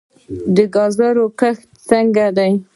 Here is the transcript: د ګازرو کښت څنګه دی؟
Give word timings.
د 0.55 0.57
ګازرو 0.75 1.25
کښت 1.39 1.67
څنګه 1.89 2.25
دی؟ 2.37 2.51